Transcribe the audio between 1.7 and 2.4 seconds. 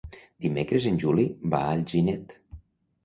Alginet.